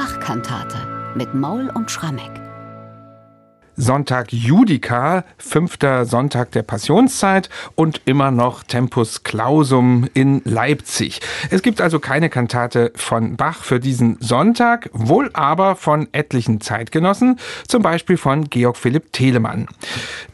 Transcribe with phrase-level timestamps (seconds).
[0.00, 0.78] Bachkantate
[1.14, 2.49] mit Maul und Schrammeck.
[3.80, 11.20] Sonntag Judica, fünfter Sonntag der Passionszeit und immer noch Tempus Clausum in Leipzig.
[11.48, 17.38] Es gibt also keine Kantate von Bach für diesen Sonntag, wohl aber von etlichen Zeitgenossen,
[17.66, 19.66] zum Beispiel von Georg Philipp Telemann.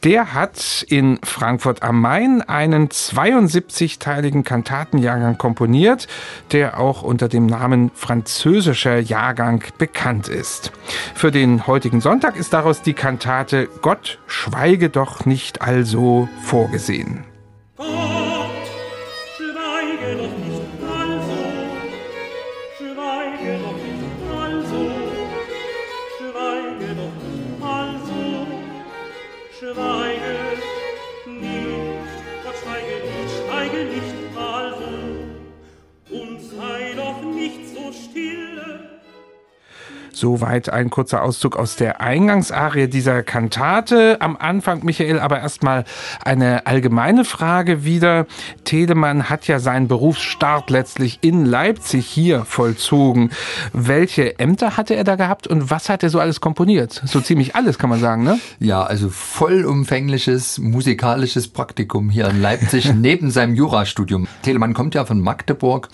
[0.02, 6.08] Der hat in Frankfurt am Main einen 72-teiligen Kantatenjahrgang komponiert,
[6.50, 10.72] der auch unter dem Namen französischer Jahrgang bekannt ist.
[11.14, 17.24] Für den heutigen Sonntag ist daraus die Kantate hatte Gott schweige doch nicht also vorgesehen.
[40.16, 44.16] Soweit ein kurzer Auszug aus der Eingangsarie dieser Kantate.
[44.20, 45.84] Am Anfang, Michael, aber erstmal
[46.24, 48.26] eine allgemeine Frage wieder.
[48.64, 53.30] Telemann hat ja seinen Berufsstart letztlich in Leipzig hier vollzogen.
[53.74, 57.02] Welche Ämter hatte er da gehabt und was hat er so alles komponiert?
[57.04, 58.38] So ziemlich alles, kann man sagen, ne?
[58.58, 64.28] Ja, also vollumfängliches musikalisches Praktikum hier in Leipzig neben seinem Jurastudium.
[64.40, 65.90] Telemann kommt ja von Magdeburg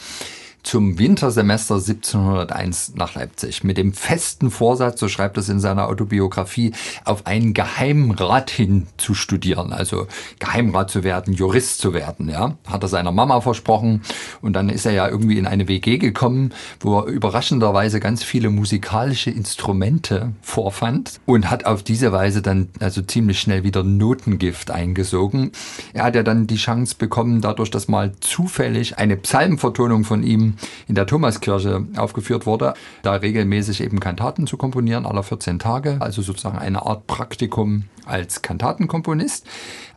[0.62, 6.72] zum Wintersemester 1701 nach Leipzig mit dem festen Vorsatz, so schreibt es in seiner Autobiografie,
[7.04, 10.06] auf einen Geheimrat hin zu studieren, also
[10.38, 12.56] Geheimrat zu werden, Jurist zu werden, ja.
[12.68, 14.02] Hat er seiner Mama versprochen
[14.40, 18.50] und dann ist er ja irgendwie in eine WG gekommen, wo er überraschenderweise ganz viele
[18.50, 25.50] musikalische Instrumente vorfand und hat auf diese Weise dann also ziemlich schnell wieder Notengift eingesogen.
[25.92, 30.51] Er hat ja dann die Chance bekommen, dadurch, dass mal zufällig eine Psalmvertonung von ihm
[30.88, 36.22] in der Thomaskirche aufgeführt wurde, da regelmäßig eben Kantaten zu komponieren, aller 14 Tage, also
[36.22, 39.46] sozusagen eine Art Praktikum als Kantatenkomponist.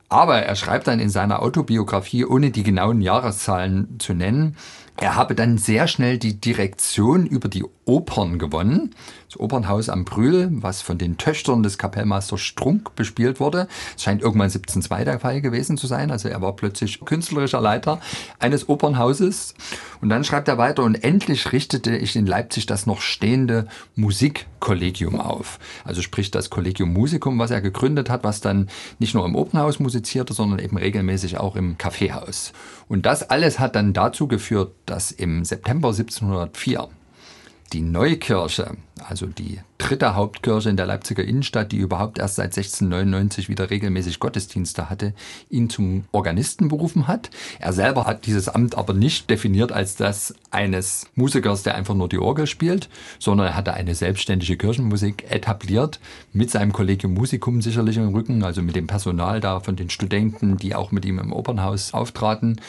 [0.10, 4.56] Aber er schreibt dann in seiner Autobiografie, ohne die genauen Jahreszahlen zu nennen,
[4.98, 8.96] er habe dann sehr schnell die Direktion über die Opern gewonnen.
[9.28, 13.68] Das Opernhaus am Brühl, was von den Töchtern des Kapellmeisters Strunk bespielt wurde.
[13.96, 16.12] Es scheint irgendwann 1702 der Fall gewesen zu sein.
[16.12, 18.00] Also er war plötzlich künstlerischer Leiter
[18.40, 19.54] eines Opernhauses.
[20.02, 25.20] Und dann schreibt er weiter, und endlich richtete ich in Leipzig das noch stehende Musikkollegium
[25.20, 25.60] auf.
[25.84, 28.70] Also sprich das Collegium Musicum, was er gegründet hat, was dann
[29.00, 32.54] nicht nur im Opernhaus musizierte, sondern eben regelmäßig auch im Kaffeehaus.
[32.88, 36.90] Und das alles hat dann dazu geführt, dass im September 1704
[37.74, 38.72] die Neukirche,
[39.04, 44.20] also die dritte Hauptkirche in der Leipziger Innenstadt, die überhaupt erst seit 1699 wieder regelmäßig
[44.20, 45.14] Gottesdienste hatte,
[45.50, 47.32] ihn zum Organisten berufen hat.
[47.60, 52.08] Er selber hat dieses Amt aber nicht definiert als das eines Musikers, der einfach nur
[52.08, 52.88] die Orgel spielt,
[53.20, 56.00] sondern er hatte eine selbstständige Kirchenmusik etabliert,
[56.34, 60.58] mit seinem Kollegium Musicum sicherlich im Rücken, also mit dem Personal da von den Studenten,
[60.58, 62.62] die auch mit ihm im Opernhaus auftraten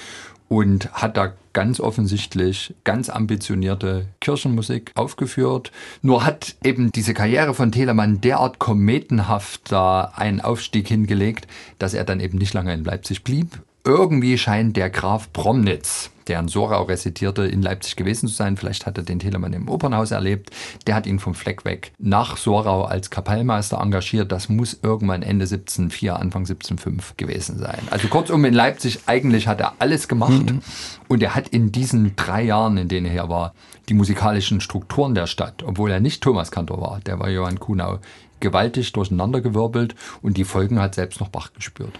[0.48, 5.72] und hat da ganz offensichtlich ganz ambitionierte Kirchenmusik aufgeführt.
[6.02, 12.04] Nur hat eben diese Karriere von Telemann derart kometenhaft da einen Aufstieg hingelegt, dass er
[12.04, 13.62] dann eben nicht lange in Leipzig blieb.
[13.86, 18.56] Irgendwie scheint der Graf Promnitz, der in Sorau residierte, in Leipzig gewesen zu sein.
[18.56, 20.50] Vielleicht hat er den Telemann im Opernhaus erlebt.
[20.86, 24.32] Der hat ihn vom Fleck weg nach Sorau als Kapellmeister engagiert.
[24.32, 27.80] Das muss irgendwann Ende 1704, Anfang 1705 gewesen sein.
[27.90, 30.50] Also kurzum, in Leipzig eigentlich hat er alles gemacht.
[30.50, 30.60] Mhm.
[31.08, 33.54] Und er hat in diesen drei Jahren, in denen er hier war,
[33.88, 38.00] die musikalischen Strukturen der Stadt, obwohl er nicht Thomaskantor war, der war Johann Kuhnau,
[38.46, 41.98] gewaltig durcheinandergewirbelt und die Folgen hat selbst noch Bach gespürt.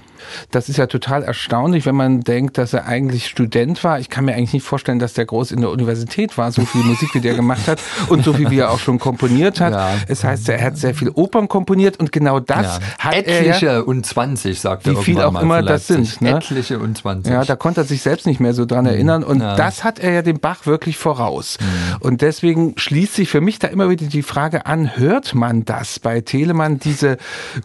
[0.52, 3.98] Das ist ja total erstaunlich, wenn man denkt, dass er eigentlich Student war.
[3.98, 6.84] Ich kann mir eigentlich nicht vorstellen, dass der groß in der Universität war, so viel
[6.84, 9.72] Musik, wie der gemacht hat und so viel, wie er auch schon komponiert hat.
[9.72, 9.94] Ja.
[10.06, 12.80] Es heißt, er hat sehr viel Opern komponiert und genau das ja.
[12.98, 16.20] hat Etliche er und 20, sagt er Wie viel auch immer das sind.
[16.20, 16.36] Ne?
[16.36, 17.32] Etliche und 20.
[17.32, 18.90] Ja, da konnte er sich selbst nicht mehr so dran mhm.
[18.90, 19.56] erinnern und ja.
[19.56, 21.58] das hat er ja dem Bach wirklich voraus.
[21.60, 21.96] Mhm.
[22.00, 25.99] Und deswegen schließt sich für mich da immer wieder die Frage an, hört man das
[25.99, 27.17] bei Telemann, diese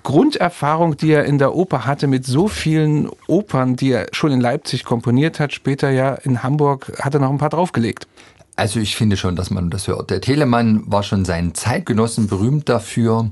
[0.03, 4.39] Grunderfahrung, die er in der Oper hatte mit so vielen Opern, die er schon in
[4.39, 8.07] Leipzig komponiert hat, später ja in Hamburg hat er noch ein paar draufgelegt.
[8.55, 10.09] Also ich finde schon, dass man das hört.
[10.09, 13.31] Der Telemann war schon seinen Zeitgenossen berühmt dafür,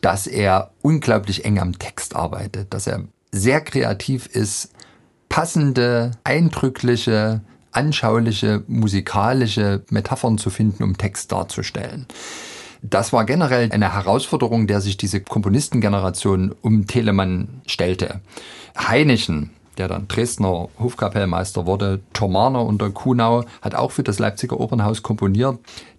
[0.00, 4.70] dass er unglaublich eng am Text arbeitet, dass er sehr kreativ ist,
[5.28, 7.42] passende, eindrückliche,
[7.72, 12.06] anschauliche, musikalische Metaphern zu finden, um Text darzustellen.
[12.82, 18.20] Das war generell eine Herausforderung, der sich diese Komponistengeneration um Telemann stellte.
[18.76, 25.02] Heinichen, der dann Dresdner Hofkapellmeister wurde, Thormaner unter Kuhnau, hat auch für das Leipziger Opernhaus
[25.02, 25.58] komponiert.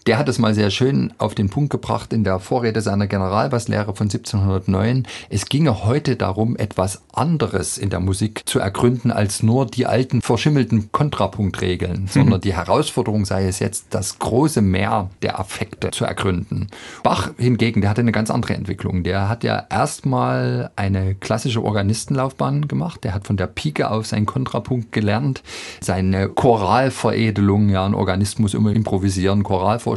[0.09, 3.93] Der hat es mal sehr schön auf den Punkt gebracht in der Vorrede seiner Generalbasslehre
[3.93, 5.05] von 1709.
[5.29, 10.23] Es ginge heute darum, etwas anderes in der Musik zu ergründen als nur die alten
[10.23, 12.07] verschimmelten Kontrapunktregeln, mhm.
[12.07, 16.69] sondern die Herausforderung sei es jetzt, das große Meer der Affekte zu ergründen.
[17.03, 19.03] Bach hingegen, der hatte eine ganz andere Entwicklung.
[19.03, 23.03] Der hat ja erstmal eine klassische Organistenlaufbahn gemacht.
[23.03, 25.43] Der hat von der Pike auf seinen Kontrapunkt gelernt,
[25.81, 29.43] seine Choralveredelung, ja, ein Organist muss immer improvisieren,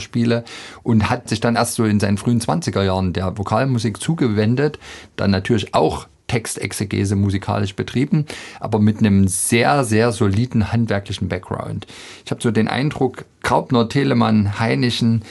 [0.02, 0.44] Choralvorspiele
[0.82, 4.78] und hat sich dann erst so in seinen frühen 20er Jahren der Vokalmusik zugewendet,
[5.16, 8.26] dann natürlich auch Textexegese musikalisch betrieben,
[8.58, 11.86] aber mit einem sehr, sehr soliden handwerklichen Background.
[12.24, 15.24] Ich habe so den Eindruck, Graupner, Telemann, Heinichen,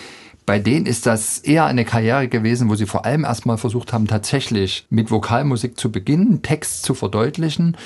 [0.45, 4.07] bei denen ist das eher eine Karriere gewesen, wo sie vor allem erstmal versucht haben,
[4.07, 7.77] tatsächlich mit Vokalmusik zu beginnen, Text zu verdeutlichen.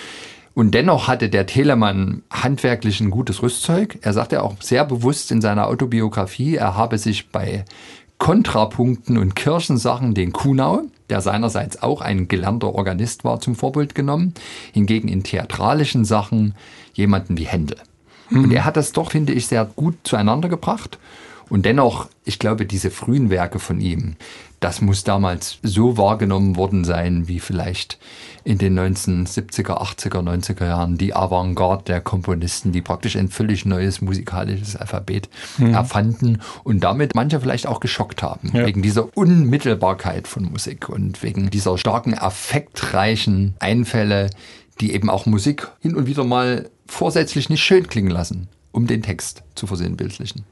[0.56, 4.00] Und dennoch hatte der Telemann handwerklich ein gutes Rüstzeug.
[4.02, 7.66] Er sagte auch sehr bewusst in seiner Autobiografie, er habe sich bei
[8.20, 14.34] Kontrapunkten und Kirchensachen den Kuhnau, der seinerseits auch ein gelernter Organist war, zum Vorbild genommen.
[14.72, 16.56] Hingegen in theatralischen Sachen
[16.94, 17.78] jemanden wie Händel.
[18.30, 18.46] Mhm.
[18.46, 20.98] Und er hat das doch, finde ich, sehr gut zueinander gebracht.
[21.50, 24.16] Und dennoch, ich glaube, diese frühen Werke von ihm,
[24.60, 28.00] das muss damals so wahrgenommen worden sein, wie vielleicht
[28.44, 34.02] in den 1970er, 80er, 90er Jahren die Avantgarde der Komponisten, die praktisch ein völlig neues
[34.02, 35.74] musikalisches Alphabet mhm.
[35.74, 38.66] erfanden und damit manche vielleicht auch geschockt haben, ja.
[38.66, 44.30] wegen dieser Unmittelbarkeit von Musik und wegen dieser starken, affektreichen Einfälle,
[44.80, 49.02] die eben auch Musik hin und wieder mal vorsätzlich nicht schön klingen lassen, um den
[49.02, 50.44] Text zu versinnbildlichen.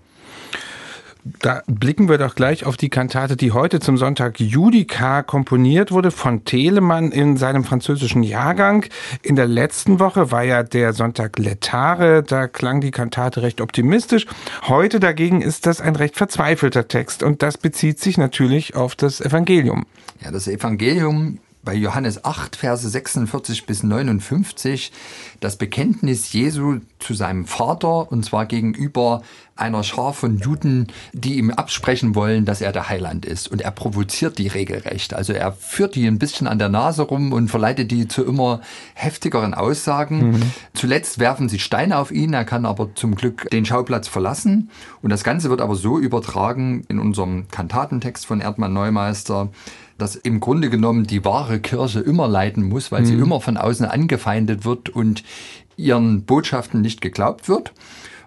[1.25, 6.12] Da blicken wir doch gleich auf die Kantate, die heute zum Sonntag Judica komponiert wurde
[6.12, 8.86] von Telemann in seinem französischen Jahrgang.
[9.22, 14.25] In der letzten Woche war ja der Sonntag Letare, da klang die Kantate recht optimistisch.
[14.64, 19.22] Heute dagegen ist das ein recht verzweifelter Text und das bezieht sich natürlich auf das
[19.22, 19.86] Evangelium.
[20.22, 24.92] Ja, das Evangelium bei Johannes 8, Verse 46 bis 59
[25.40, 29.24] das Bekenntnis Jesu zu seinem Vater und zwar gegenüber
[29.55, 33.47] einer Schar von Juden, die ihm absprechen wollen, dass er der Heiland ist.
[33.47, 35.13] Und er provoziert die regelrecht.
[35.13, 38.61] Also er führt die ein bisschen an der Nase rum und verleitet die zu immer
[38.95, 40.31] heftigeren Aussagen.
[40.31, 40.51] Mhm.
[40.73, 42.33] Zuletzt werfen sie Steine auf ihn.
[42.33, 44.71] Er kann aber zum Glück den Schauplatz verlassen.
[45.03, 49.50] Und das Ganze wird aber so übertragen in unserem Kantatentext von Erdmann Neumeister,
[50.00, 53.05] dass im Grunde genommen die wahre Kirche immer leiden muss, weil mhm.
[53.05, 55.23] sie immer von außen angefeindet wird und
[55.77, 57.71] ihren Botschaften nicht geglaubt wird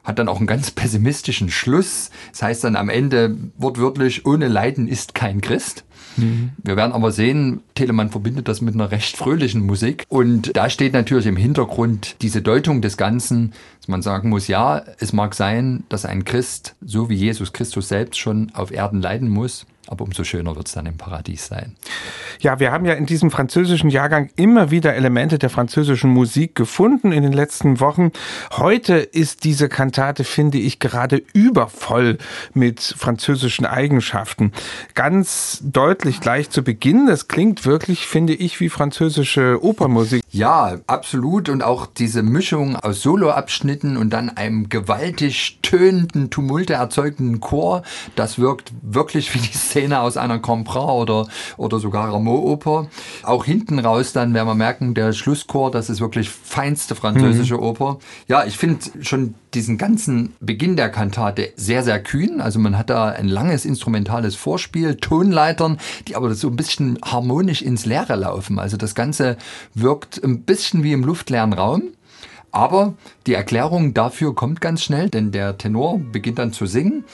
[0.07, 2.11] hat dann auch einen ganz pessimistischen Schluss.
[2.31, 5.85] Das heißt dann am Ende wortwörtlich, ohne Leiden ist kein Christ.
[6.17, 6.53] Mhm.
[6.63, 10.05] Wir werden aber sehen, Telemann verbindet das mit einer recht fröhlichen Musik.
[10.09, 14.83] Und da steht natürlich im Hintergrund diese Deutung des Ganzen, dass man sagen muss, ja,
[15.01, 19.29] es mag sein, dass ein Christ, so wie Jesus Christus selbst schon auf Erden leiden
[19.29, 21.77] muss, aber umso schöner wird es dann im Paradies sein.
[22.41, 27.13] Ja, wir haben ja in diesem französischen Jahrgang immer wieder Elemente der französischen Musik gefunden
[27.13, 28.13] in den letzten Wochen.
[28.53, 32.19] Heute ist diese Kantate, finde ich, gerade übervoll
[32.55, 34.53] mit französischen Eigenschaften.
[34.95, 40.23] Ganz deutlich gleich zu Beginn, das klingt wirklich, finde ich, wie französische Opernmusik.
[40.31, 41.49] Ja, absolut.
[41.49, 47.83] Und auch diese Mischung aus Soloabschnitten und dann einem gewaltig tönenden, Tumulte erzeugenden Chor,
[48.17, 51.29] das wirkt wirklich wie die Szene aus einer Compra oder,
[51.59, 52.89] oder sogar Rameau-Oper.
[53.25, 57.63] Auch hinten raus dann werden wir merken, der Schlusschor, das ist wirklich feinste französische mhm.
[57.63, 57.99] Oper.
[58.27, 62.41] Ja, ich finde schon diesen ganzen Beginn der Kantate sehr, sehr kühn.
[62.41, 65.77] Also man hat da ein langes instrumentales Vorspiel, Tonleitern,
[66.09, 68.59] die aber so ein bisschen harmonisch ins Leere laufen.
[68.59, 69.37] Also das Ganze
[69.75, 71.83] wirkt ein bisschen wie im luftleeren Raum.
[72.51, 72.95] Aber
[73.27, 77.05] die Erklärung dafür kommt ganz schnell, denn der Tenor beginnt dann zu singen.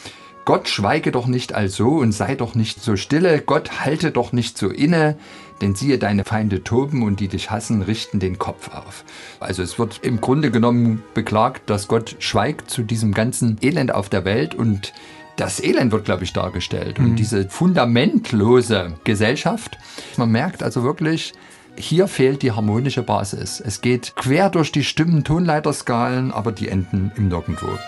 [0.45, 4.59] Gott schweige doch nicht also und sei doch nicht so stille, Gott halte doch nicht
[4.59, 5.17] so inne,
[5.61, 9.05] denn siehe deine Feinde toben und die dich hassen, richten den Kopf auf.
[9.39, 14.09] Also es wird im Grunde genommen beklagt, dass Gott schweigt zu diesem ganzen Elend auf
[14.09, 14.93] der Welt und
[15.37, 16.99] das Elend wird, glaube ich, dargestellt.
[16.99, 17.17] Und mhm.
[17.17, 19.79] diese fundamentlose Gesellschaft,
[20.17, 21.33] man merkt also wirklich,
[21.77, 23.63] hier fehlt die harmonische Basis.
[23.65, 27.79] Es geht quer durch die Stimmen, Tonleiterskalen, aber die enden im Nirgendwo.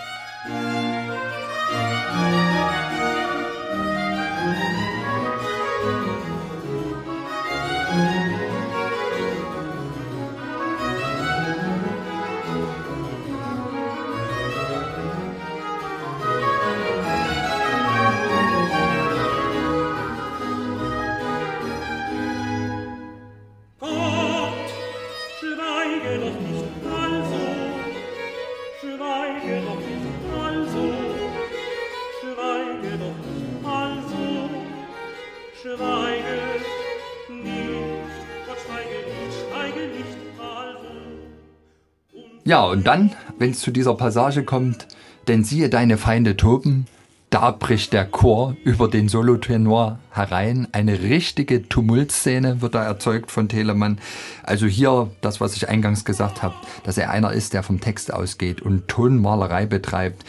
[42.47, 44.87] Ja, und dann, wenn es zu dieser Passage kommt,
[45.27, 46.85] denn siehe deine Feinde toben,
[47.31, 50.67] da bricht der Chor über den Solotenor herein.
[50.71, 53.97] Eine richtige Tumultszene wird da erzeugt von Telemann.
[54.43, 58.13] Also hier das, was ich eingangs gesagt habe, dass er einer ist, der vom Text
[58.13, 60.23] ausgeht und Tonmalerei betreibt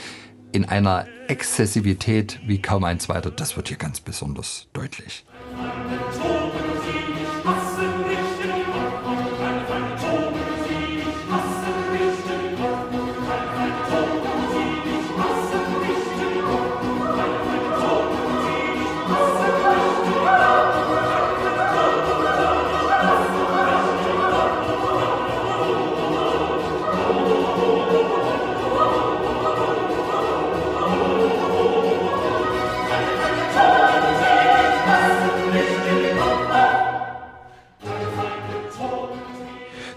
[0.53, 3.31] in einer Exzessivität wie kaum ein zweiter.
[3.31, 5.27] Das wird hier ganz besonders deutlich.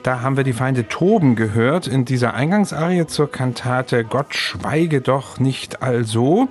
[0.10, 5.38] Da haben wir die Feinde toben gehört in dieser Eingangsarie zur Kantate Gott schweige doch
[5.38, 6.48] nicht also.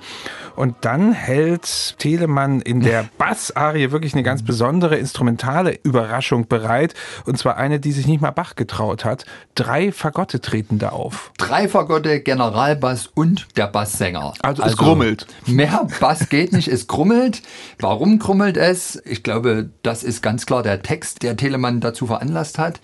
[0.55, 6.93] Und dann hält Telemann in der Bassarie wirklich eine ganz besondere instrumentale Überraschung bereit.
[7.25, 9.25] Und zwar eine, die sich nicht mal Bach getraut hat.
[9.55, 11.33] Drei Fagotte treten da auf.
[11.37, 14.35] Drei Fagotte, Generalbass und der Basssänger.
[14.41, 15.27] Also, also es grummelt.
[15.47, 17.41] Mehr Bass geht nicht, es grummelt.
[17.77, 19.01] Warum grummelt es?
[19.03, 22.79] Ich glaube, das ist ganz klar der Text, der Telemann dazu veranlasst hat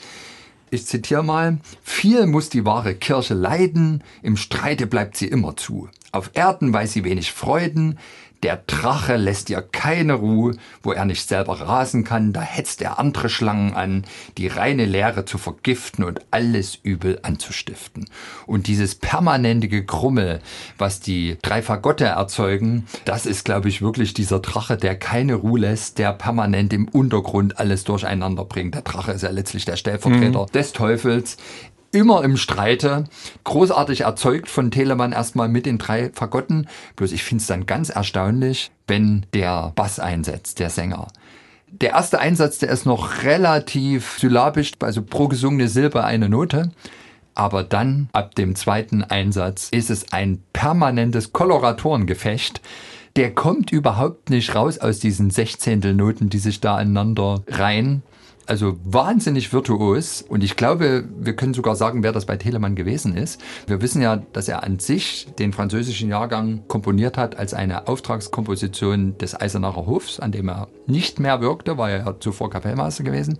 [0.69, 5.89] ich zitiere mal, viel muss die wahre Kirche leiden, im Streite bleibt sie immer zu.
[6.11, 7.99] Auf Erden weiß sie wenig Freuden,
[8.43, 12.99] der Drache lässt ihr keine Ruhe, wo er nicht selber rasen kann, da hetzt er
[12.99, 14.03] andere Schlangen an,
[14.37, 18.05] die reine Leere zu vergiften und alles Übel anzustiften.
[18.45, 20.41] Und dieses permanente Gekrummel,
[20.77, 25.59] was die drei Fagotte erzeugen, das ist, glaube ich, wirklich dieser Drache, der keine Ruhe
[25.61, 28.75] lässt, der permanent im Untergrund alles durcheinander bringt.
[28.75, 30.51] Der Drache ist ja letztlich der Stellvertreter mhm.
[30.51, 31.37] des Teufels
[31.95, 33.05] immer im Streite.
[33.43, 36.67] Großartig erzeugt von Telemann erstmal mit den drei Fagotten.
[36.95, 41.07] Bloß ich finde es dann ganz erstaunlich, wenn der Bass einsetzt, der Sänger.
[41.67, 46.71] Der erste Einsatz, der ist noch relativ syllabisch, also pro gesungene Silbe eine Note.
[47.33, 52.61] Aber dann, ab dem zweiten Einsatz, ist es ein permanentes Koloratorengefecht.
[53.15, 58.03] Der kommt überhaupt nicht raus aus diesen Sechzehntelnoten, die sich da aneinander reihen
[58.45, 63.15] also wahnsinnig virtuos und ich glaube, wir können sogar sagen, wer das bei Telemann gewesen
[63.15, 63.41] ist.
[63.67, 69.17] Wir wissen ja, dass er an sich den französischen Jahrgang komponiert hat als eine Auftragskomposition
[69.17, 73.37] des Eisenacher Hofs, an dem er nicht mehr wirkte, war er ja zuvor Kapellmeister gewesen.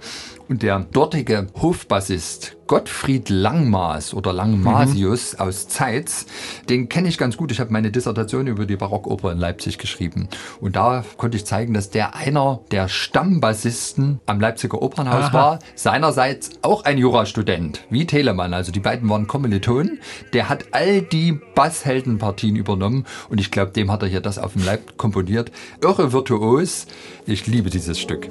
[0.47, 5.39] Und der dortige Hofbassist Gottfried Langmaß oder Langmasius mhm.
[5.39, 6.25] aus Zeitz,
[6.69, 7.51] den kenne ich ganz gut.
[7.51, 10.29] Ich habe meine Dissertation über die Barockoper in Leipzig geschrieben.
[10.59, 15.33] Und da konnte ich zeigen, dass der einer der Stammbassisten am Leipziger Opernhaus Aha.
[15.33, 15.59] war.
[15.75, 18.53] Seinerseits auch ein Jurastudent, wie Telemann.
[18.53, 19.99] Also die beiden waren Kommilitonen.
[20.33, 23.05] Der hat all die Bassheldenpartien übernommen.
[23.29, 25.51] Und ich glaube, dem hat er hier das auf dem Leib komponiert.
[25.81, 26.87] Irre virtuos.
[27.27, 28.29] Ich liebe dieses Stück.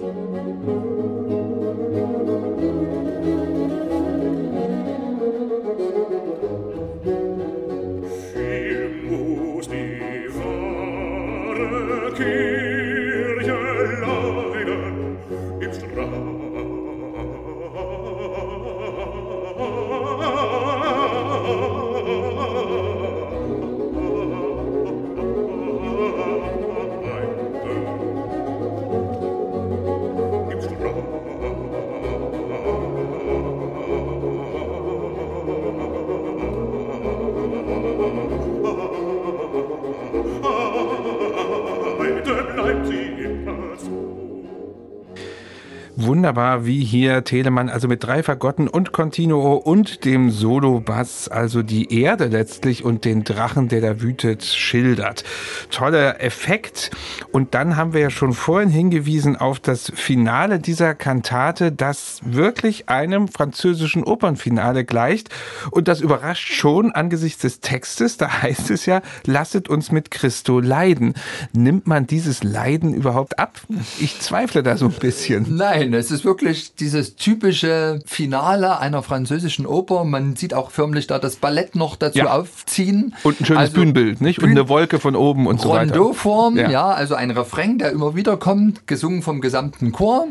[46.25, 52.01] Wunderbar, wie hier Telemann, also mit drei Fagotten und Continuo und dem Solo-Bass, also die
[52.01, 55.23] Erde letztlich und den Drachen, der da wütet, schildert.
[55.69, 56.93] Toller Effekt.
[57.31, 62.89] Und dann haben wir ja schon vorhin hingewiesen auf das Finale dieser Kantate, das wirklich
[62.89, 65.29] einem französischen Opernfinale gleicht.
[65.73, 68.17] Und das überrascht schon angesichts des Textes.
[68.17, 71.13] Da heißt es ja, lasset uns mit Christo leiden.
[71.53, 73.61] Nimmt man dieses Leiden überhaupt ab?
[74.01, 75.55] Ich zweifle da so ein bisschen.
[75.55, 80.05] Nein, es wirklich dieses typische Finale einer französischen Oper.
[80.05, 82.39] Man sieht auch förmlich da das Ballett noch dazu ja.
[82.39, 83.15] aufziehen.
[83.23, 84.43] Und ein schönes also Bühnenbild, nicht?
[84.43, 85.97] Und eine Wolke von oben und so weiter.
[85.97, 86.71] Rondeau-Form, ja.
[86.71, 90.29] ja, also ein Refrain, der immer wieder kommt, gesungen vom gesamten Chor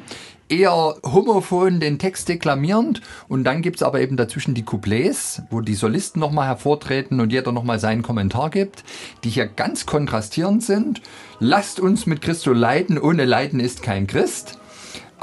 [0.49, 5.61] eher homophon den Text deklamierend und dann gibt es aber eben dazwischen die Couplets, wo
[5.61, 8.83] die Solisten nochmal hervortreten und jeder nochmal seinen Kommentar gibt,
[9.23, 11.01] die hier ganz kontrastierend sind.
[11.39, 14.59] Lasst uns mit Christo leiden, ohne Leiden ist kein Christ.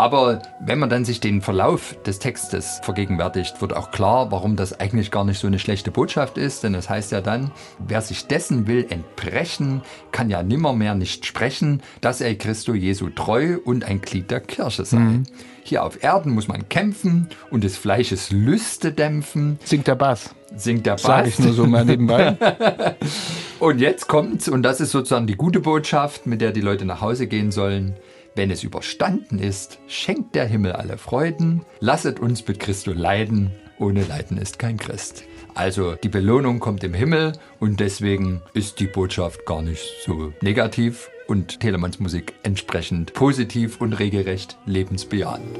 [0.00, 4.80] Aber wenn man dann sich den Verlauf des Textes vergegenwärtigt, wird auch klar, warum das
[4.80, 6.64] eigentlich gar nicht so eine schlechte Botschaft ist.
[6.64, 11.26] Denn es das heißt ja dann, wer sich dessen will entbrechen, kann ja nimmermehr nicht
[11.26, 14.96] sprechen, dass er Christo Jesu treu und ein Glied der Kirche sei.
[15.00, 15.24] Mhm.
[15.64, 19.58] Hier auf Erden muss man kämpfen und des Fleisches Lüste dämpfen.
[19.66, 20.34] Singt der Bass.
[20.56, 21.02] Singt der Bass.
[21.02, 22.38] Sag ich nur so mal nebenbei.
[23.58, 27.02] und jetzt kommt's, und das ist sozusagen die gute Botschaft, mit der die Leute nach
[27.02, 27.96] Hause gehen sollen.
[28.40, 34.02] Wenn es überstanden ist, schenkt der Himmel alle Freuden, lasset uns mit Christo leiden, ohne
[34.02, 35.24] Leiden ist kein Christ.
[35.54, 41.10] Also die Belohnung kommt im Himmel und deswegen ist die Botschaft gar nicht so negativ
[41.28, 45.58] und Telemanns Musik entsprechend positiv und regelrecht lebensbejahend.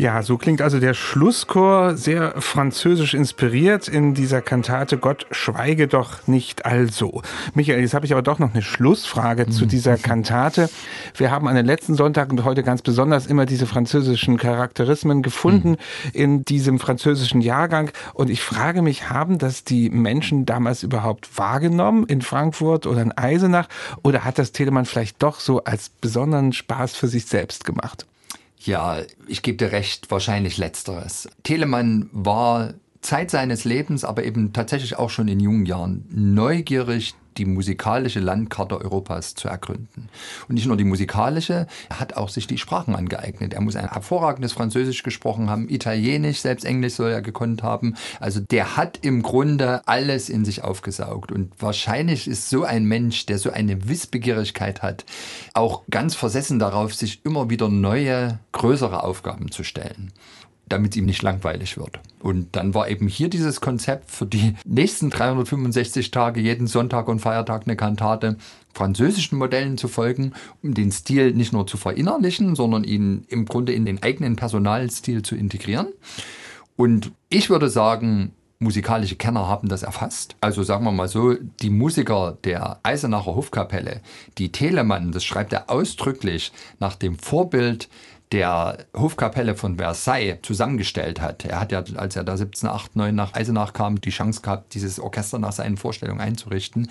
[0.00, 6.26] Ja, so klingt also der Schlusschor sehr französisch inspiriert in dieser Kantate Gott schweige doch
[6.26, 7.20] nicht also.
[7.52, 9.50] Michael, jetzt habe ich aber doch noch eine Schlussfrage mhm.
[9.50, 10.70] zu dieser Kantate.
[11.18, 15.72] Wir haben an den letzten Sonntag und heute ganz besonders immer diese französischen Charakterismen gefunden
[15.72, 16.10] mhm.
[16.14, 22.06] in diesem französischen Jahrgang und ich frage mich, haben das die Menschen damals überhaupt wahrgenommen
[22.06, 23.68] in Frankfurt oder in Eisenach
[24.02, 28.06] oder hat das Telemann vielleicht doch so als besonderen Spaß für sich selbst gemacht?
[28.62, 31.28] Ja, ich gebe dir recht, wahrscheinlich letzteres.
[31.42, 37.44] Telemann war Zeit seines Lebens, aber eben tatsächlich auch schon in jungen Jahren neugierig, die
[37.44, 40.08] musikalische Landkarte Europas zu ergründen.
[40.48, 43.54] Und nicht nur die musikalische, er hat auch sich die Sprachen angeeignet.
[43.54, 47.94] Er muss ein hervorragendes Französisch gesprochen haben, Italienisch, selbst Englisch soll er gekonnt haben.
[48.18, 51.32] Also der hat im Grunde alles in sich aufgesaugt.
[51.32, 55.04] Und wahrscheinlich ist so ein Mensch, der so eine Wissbegierigkeit hat,
[55.54, 60.12] auch ganz versessen darauf, sich immer wieder neue, größere Aufgaben zu stellen
[60.70, 62.00] damit es ihm nicht langweilig wird.
[62.20, 67.20] Und dann war eben hier dieses Konzept für die nächsten 365 Tage, jeden Sonntag und
[67.20, 68.36] Feiertag eine Kantate,
[68.72, 73.72] französischen Modellen zu folgen, um den Stil nicht nur zu verinnerlichen, sondern ihn im Grunde
[73.72, 75.88] in den eigenen Personalstil zu integrieren.
[76.76, 80.36] Und ich würde sagen, musikalische Kenner haben das erfasst.
[80.40, 84.02] Also sagen wir mal so, die Musiker der Eisenacher Hofkapelle,
[84.38, 87.88] die Telemann, das schreibt er ausdrücklich nach dem Vorbild
[88.32, 91.44] der Hofkapelle von Versailles zusammengestellt hat.
[91.44, 95.40] Er hat ja, als er da 1789 nach Eisenach kam, die Chance gehabt, dieses Orchester
[95.40, 96.88] nach seinen Vorstellungen einzurichten.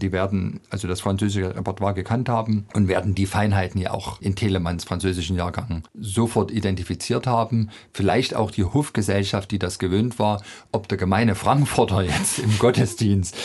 [0.00, 4.36] Die werden also das französische Repertoire gekannt haben und werden die Feinheiten ja auch in
[4.36, 7.68] Telemanns französischen Jahrgang sofort identifiziert haben.
[7.92, 13.36] Vielleicht auch die Hofgesellschaft, die das gewöhnt war, ob der gemeine Frankfurter jetzt im Gottesdienst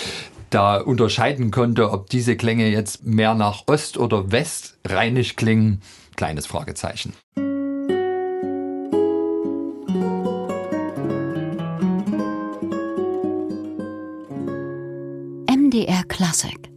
[0.50, 5.82] da unterscheiden konnte, ob diese Klänge jetzt mehr nach Ost oder West rheinisch klingen
[6.16, 7.14] Kleines Fragezeichen.
[15.48, 16.75] MDR Classic